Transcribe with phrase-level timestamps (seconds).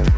[0.00, 0.16] Lagi.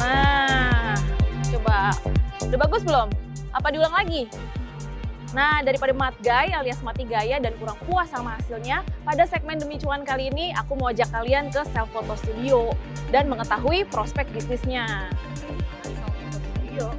[0.00, 0.96] Nah,
[1.52, 1.92] coba.
[2.40, 3.12] Udah bagus belum?
[3.52, 4.32] Apa diulang lagi?
[5.36, 9.76] Nah, daripada mat gay alias mati gaya dan kurang puas sama hasilnya, pada segmen Demi
[9.76, 12.72] Cuan kali ini aku mau ajak kalian ke self photo studio
[13.12, 15.12] dan mengetahui prospek bisnisnya.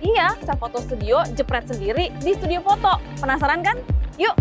[0.04, 3.02] Iya, self photo studio jepret sendiri di studio foto.
[3.18, 3.81] Penasaran kan?
[4.21, 4.38] Yuk!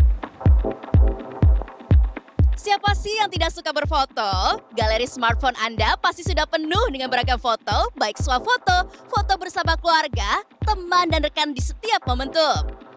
[2.59, 4.61] Siapa sih yang tidak suka berfoto?
[4.77, 11.09] Galeri smartphone Anda pasti sudah penuh dengan beragam foto, baik swafoto, foto bersama keluarga, teman,
[11.09, 12.88] dan rekan di setiap momentum.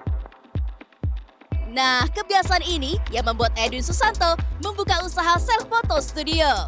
[1.71, 6.67] Nah, kebiasaan ini yang membuat Edwin Susanto membuka usaha self photo studio.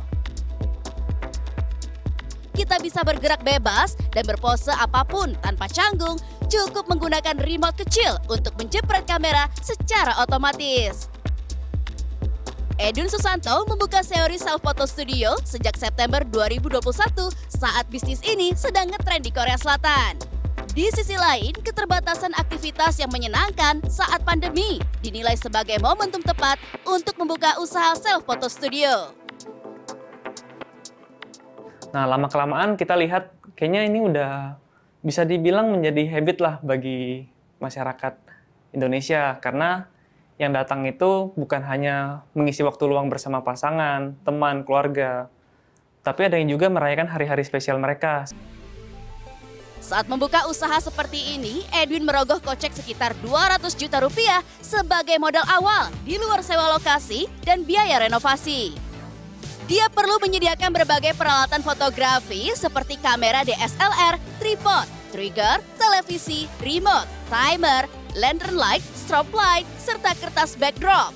[2.56, 6.16] Kita bisa bergerak bebas dan berpose apa pun tanpa canggung,
[6.48, 11.12] cukup menggunakan remote kecil untuk menjepret kamera secara otomatis.
[12.80, 16.80] Edwin Susanto membuka Seori Self Photo Studio sejak September 2021
[17.52, 20.33] saat bisnis ini sedang ngetrend di Korea Selatan.
[20.74, 27.62] Di sisi lain, keterbatasan aktivitas yang menyenangkan saat pandemi dinilai sebagai momentum tepat untuk membuka
[27.62, 29.14] usaha self photo studio.
[31.94, 34.58] Nah, lama-kelamaan kita lihat kayaknya ini udah
[35.06, 37.30] bisa dibilang menjadi habit lah bagi
[37.62, 38.18] masyarakat
[38.74, 39.86] Indonesia karena
[40.42, 45.30] yang datang itu bukan hanya mengisi waktu luang bersama pasangan, teman, keluarga,
[46.02, 48.26] tapi ada yang juga merayakan hari-hari spesial mereka.
[49.84, 55.92] Saat membuka usaha seperti ini, Edwin merogoh kocek sekitar 200 juta rupiah sebagai modal awal
[56.08, 58.72] di luar sewa lokasi dan biaya renovasi.
[59.68, 67.84] Dia perlu menyediakan berbagai peralatan fotografi seperti kamera DSLR, tripod, trigger, televisi, remote, timer,
[68.16, 71.12] lantern light, strobe light, serta kertas backdrop.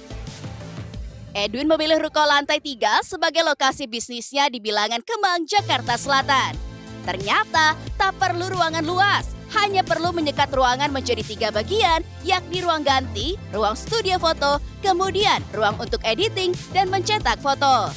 [1.31, 6.66] Edwin memilih ruko lantai 3 sebagai lokasi bisnisnya di bilangan Kemang, Jakarta Selatan.
[7.07, 13.39] Ternyata tak perlu ruangan luas, hanya perlu menyekat ruangan menjadi tiga bagian, yakni ruang ganti,
[13.55, 17.87] ruang studio foto, kemudian ruang untuk editing dan mencetak foto.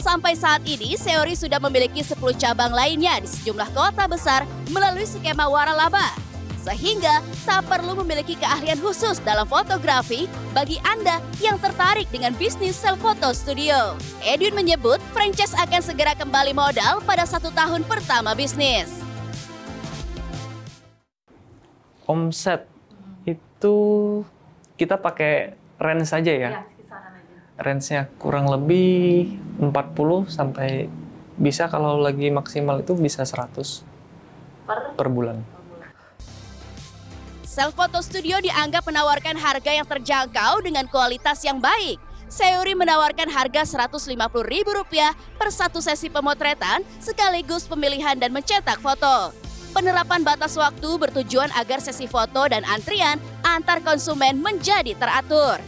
[0.00, 5.44] Sampai saat ini, Seori sudah memiliki 10 cabang lainnya di sejumlah kota besar melalui skema
[5.44, 6.29] waralaba.
[6.60, 13.00] Sehingga tak perlu memiliki keahlian khusus dalam fotografi bagi Anda yang tertarik dengan bisnis self
[13.00, 13.96] photo studio.
[14.20, 18.92] Edwin menyebut franchise akan segera kembali modal pada satu tahun pertama bisnis.
[22.04, 22.68] Omset
[23.24, 23.76] itu
[24.76, 26.50] kita pakai range saja ya.
[27.60, 29.72] Range-nya kurang lebih 40
[30.32, 30.88] sampai
[31.36, 33.84] bisa kalau lagi maksimal itu bisa 100
[34.96, 35.59] per, bulan.
[37.60, 42.00] Self Photo Studio dianggap menawarkan harga yang terjangkau dengan kualitas yang baik.
[42.24, 44.88] Seori menawarkan harga Rp150.000
[45.36, 49.36] per satu sesi pemotretan sekaligus pemilihan dan mencetak foto.
[49.76, 55.60] Penerapan batas waktu bertujuan agar sesi foto dan antrian antar konsumen menjadi teratur.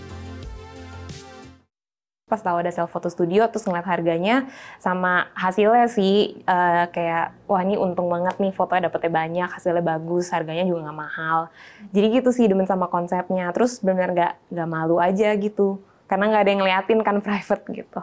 [2.33, 4.49] Pas tahu ada self photo studio terus ngeliat harganya
[4.81, 10.33] sama hasilnya sih eh, kayak wah ini untung banget nih fotonya dapetnya banyak hasilnya bagus
[10.33, 11.53] harganya juga nggak mahal.
[11.93, 13.53] Jadi gitu sih demen sama konsepnya.
[13.53, 18.01] Terus benar nggak nggak malu aja gitu karena nggak ada yang ngeliatin kan private gitu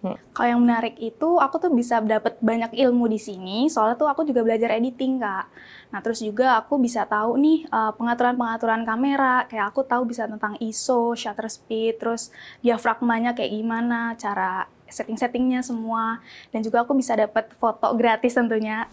[0.00, 3.68] Kalau yang menarik itu aku tuh bisa dapat banyak ilmu di sini.
[3.68, 5.44] Soalnya tuh aku juga belajar editing kak.
[5.92, 9.44] Nah terus juga aku bisa tahu nih eh, pengaturan-pengaturan kamera.
[9.44, 12.32] Kayak aku tahu bisa tentang ISO, shutter speed, terus
[12.64, 16.24] diafragmanya kayak gimana, cara setting-settingnya semua.
[16.48, 18.88] Dan juga aku bisa dapat foto gratis tentunya.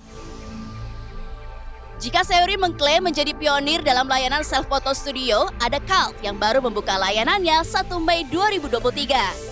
[1.97, 6.94] Jika Seori mengklaim menjadi pionir dalam layanan self photo studio, ada Calv yang baru membuka
[6.94, 9.47] layanannya 1 Mei 2023.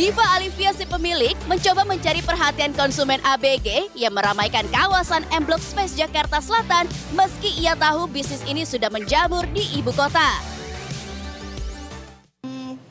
[0.00, 5.92] Diva Alivia si pemilik mencoba mencari perhatian konsumen ABG yang meramaikan kawasan M Block Space
[5.92, 10.40] Jakarta Selatan meski ia tahu bisnis ini sudah menjamur di ibu kota.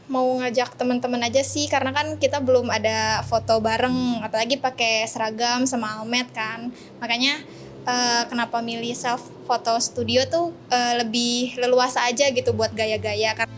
[0.06, 5.65] mau ngajak teman-teman aja sih karena kan kita belum ada foto bareng apalagi pakai seragam
[5.65, 6.69] sama almet kan
[7.01, 7.41] makanya
[7.89, 13.50] eh, kenapa milih self photo studio tuh eh, lebih leluasa aja gitu buat gaya-gaya kan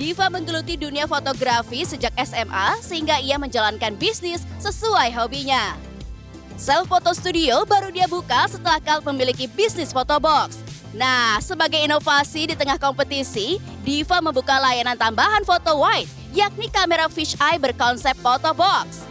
[0.00, 5.76] Diva menggeluti dunia fotografi sejak SMA sehingga ia menjalankan bisnis sesuai hobinya.
[6.56, 10.56] Self Photo Studio baru dia buka setelah Kal memiliki bisnis photo box.
[10.96, 17.60] Nah, sebagai inovasi di tengah kompetisi, Diva membuka layanan tambahan foto wide, yakni kamera fisheye
[17.60, 19.04] berkonsep photo box.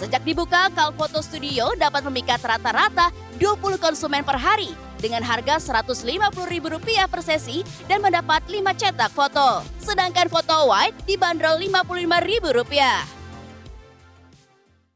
[0.00, 7.10] Sejak dibuka, Cal Photo Studio dapat memikat rata-rata 20 konsumen per hari dengan harga Rp150.000
[7.10, 9.66] per sesi dan mendapat 5 cetak foto.
[9.82, 13.18] Sedangkan foto wide dibanderol Rp55.000.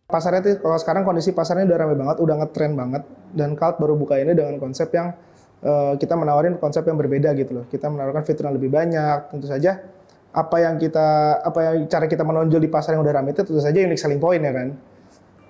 [0.07, 3.03] Pasarnya tuh kalau sekarang kondisi pasarnya udah ramai banget, udah ngetren banget
[3.35, 5.11] dan Cult baru buka ini dengan konsep yang
[5.67, 7.65] uh, kita menawarin konsep yang berbeda gitu loh.
[7.67, 9.83] Kita menawarkan fitur yang lebih banyak, tentu saja
[10.37, 13.59] apa yang kita apa yang cara kita menonjol di pasar yang udah ramai itu tentu
[13.59, 14.79] saja unique selling point ya kan.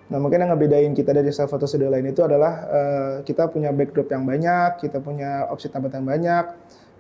[0.07, 3.75] Nah mungkin yang ngebedain kita dari self photo studio lain itu adalah uh, kita punya
[3.75, 6.45] backdrop yang banyak, kita punya opsi tambahan yang banyak,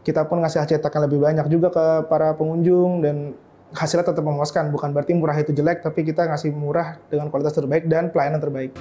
[0.02, 3.38] kita pun ngasih cetakan lebih banyak juga ke para pengunjung dan
[3.74, 4.74] hasilnya tetap memuaskan.
[4.74, 8.74] Bukan berarti murah itu jelek, tapi kita ngasih murah dengan kualitas terbaik dan pelayanan terbaik.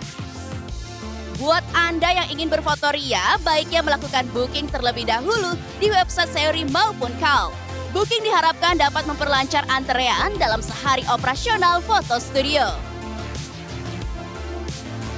[1.37, 7.11] Buat Anda yang ingin berfoto ria, baiknya melakukan booking terlebih dahulu di website Seori maupun
[7.19, 7.51] Kal.
[7.91, 12.94] Booking diharapkan dapat memperlancar antrean dalam sehari operasional foto studio.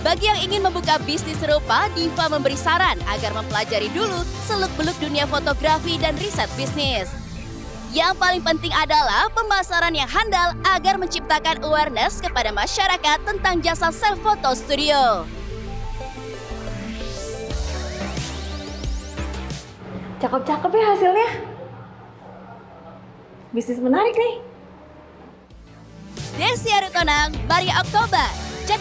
[0.08, 6.00] Bagi yang ingin membuka bisnis serupa, Diva memberi saran agar mempelajari dulu seluk-beluk dunia fotografi
[6.00, 7.12] dan riset bisnis.
[7.92, 14.16] Yang paling penting adalah pemasaran yang handal agar menciptakan awareness kepada masyarakat tentang jasa self
[14.24, 15.28] photo studio.
[20.24, 21.30] Cakep-cakep ya hasilnya.
[23.52, 24.36] Bisnis menarik nih.
[26.40, 28.47] Desi Arutonang, Maria Oktober,